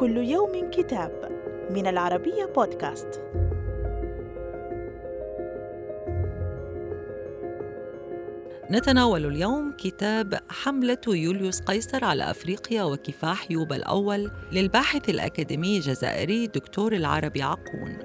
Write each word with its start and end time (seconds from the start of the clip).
كل 0.00 0.16
يوم 0.16 0.70
كتاب 0.70 1.12
من 1.70 1.86
العربية 1.86 2.44
بودكاست. 2.56 3.20
نتناول 8.70 9.26
اليوم 9.26 9.72
كتاب 9.78 10.40
حملة 10.48 10.98
يوليوس 11.08 11.60
قيصر 11.60 12.04
على 12.04 12.30
أفريقيا 12.30 12.82
وكفاح 12.82 13.50
يوبا 13.50 13.76
الأول 13.76 14.30
للباحث 14.52 15.08
الأكاديمي 15.08 15.76
الجزائري 15.76 16.46
دكتور 16.46 16.92
العربي 16.92 17.42
عقون 17.42 17.98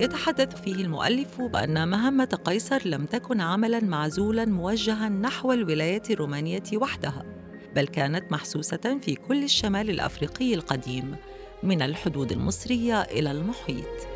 يتحدث 0.00 0.62
فيه 0.62 0.84
المؤلف 0.84 1.40
بأن 1.40 1.88
مهمة 1.88 2.38
قيصر 2.44 2.80
لم 2.84 3.06
تكن 3.06 3.40
عملاً 3.40 3.80
معزولاً 3.80 4.44
موجهاً 4.44 5.08
نحو 5.08 5.52
الولاية 5.52 6.02
الرومانية 6.10 6.62
وحدها 6.74 7.45
بل 7.76 7.86
كانت 7.86 8.32
محسوسة 8.32 8.98
في 9.02 9.14
كل 9.14 9.44
الشمال 9.44 9.90
الأفريقي 9.90 10.54
القديم 10.54 11.16
من 11.62 11.82
الحدود 11.82 12.32
المصرية 12.32 13.02
إلى 13.02 13.30
المحيط. 13.30 14.08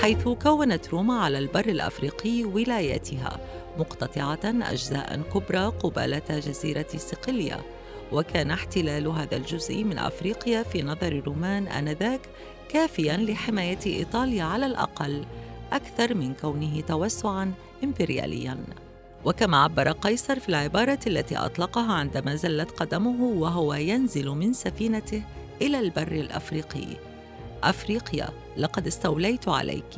حيث 0.00 0.28
كونت 0.28 0.88
روما 0.88 1.20
على 1.20 1.38
البر 1.38 1.68
الأفريقي 1.68 2.44
ولاياتها 2.44 3.40
مقتطعة 3.78 4.40
أجزاء 4.44 5.22
كبرى 5.34 5.66
قبالة 5.66 6.38
جزيرة 6.38 6.88
صقليه 6.96 7.60
وكان 8.12 8.50
احتلال 8.50 9.08
هذا 9.08 9.36
الجزء 9.36 9.84
من 9.84 9.98
أفريقيا 9.98 10.62
في 10.62 10.82
نظر 10.82 11.12
الرومان 11.12 11.68
آنذاك 11.68 12.20
كافيا 12.68 13.16
لحماية 13.16 13.78
إيطاليا 13.86 14.44
على 14.44 14.66
الأقل 14.66 15.24
أكثر 15.72 16.14
من 16.14 16.34
كونه 16.34 16.80
توسعا 16.80 17.52
امبرياليا. 17.84 18.58
وكما 19.24 19.62
عبر 19.62 19.92
قيصر 19.92 20.40
في 20.40 20.48
العبارة 20.48 20.98
التي 21.06 21.36
أطلقها 21.36 21.92
عندما 21.92 22.34
زلت 22.34 22.70
قدمه 22.70 23.24
وهو 23.24 23.74
ينزل 23.74 24.28
من 24.28 24.52
سفينته 24.52 25.22
إلى 25.62 25.80
البر 25.80 26.12
الأفريقي. 26.12 26.86
أفريقيا 27.64 28.28
لقد 28.56 28.86
استوليت 28.86 29.48
عليك. 29.48 29.94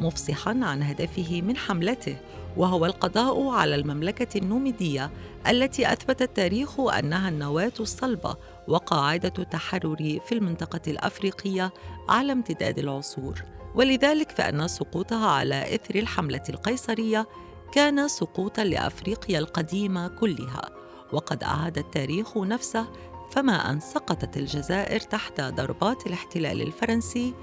مفصحا 0.00 0.50
عن 0.50 0.82
هدفه 0.82 1.42
من 1.42 1.56
حملته 1.56 2.16
وهو 2.56 2.86
القضاء 2.86 3.48
على 3.48 3.74
المملكة 3.74 4.38
النوميدية 4.38 5.10
التي 5.48 5.92
أثبت 5.92 6.22
التاريخ 6.22 6.80
أنها 6.80 7.28
النواة 7.28 7.72
الصلبة 7.80 8.36
وقاعدة 8.68 9.32
التحرر 9.38 10.18
في 10.26 10.32
المنطقة 10.32 10.80
الأفريقية 10.88 11.72
على 12.08 12.32
امتداد 12.32 12.78
العصور. 12.78 13.42
ولذلك 13.74 14.30
فإن 14.30 14.68
سقوطها 14.68 15.26
على 15.26 15.74
إثر 15.74 15.94
الحملة 15.94 16.42
القيصرية 16.48 17.26
كان 17.72 18.08
سقوطا 18.08 18.64
لأفريقيا 18.64 19.38
القديمة 19.38 20.08
كلها 20.08 20.70
وقد 21.12 21.44
أعاد 21.44 21.78
التاريخ 21.78 22.38
نفسه 22.38 22.86
فما 23.30 23.70
أن 23.70 23.80
سقطت 23.80 24.36
الجزائر 24.36 25.00
تحت 25.00 25.40
ضربات 25.40 26.06
الاحتلال 26.06 26.62
الفرنسي 26.62 27.34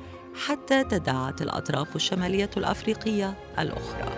حتى 0.46 0.84
تداعت 0.84 1.42
الأطراف 1.42 1.96
الشمالية 1.96 2.50
الأفريقية 2.58 3.34
الأخرى. 3.60 4.12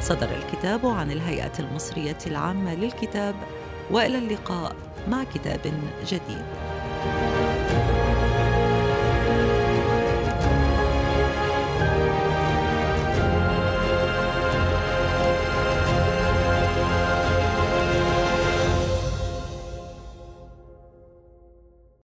صدر 0.00 0.28
الكتاب 0.36 0.86
عن 0.86 1.10
الهيئة 1.10 1.58
المصرية 1.58 2.18
العامة 2.26 2.74
للكتاب 2.74 3.34
وإلى 3.90 4.18
اللقاء 4.18 4.76
مع 5.08 5.24
كتاب 5.24 5.60
جديد. 6.06 6.44